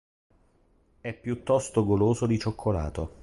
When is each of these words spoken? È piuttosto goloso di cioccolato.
È 0.99 1.13
piuttosto 1.13 1.85
goloso 1.85 2.25
di 2.25 2.39
cioccolato. 2.39 3.19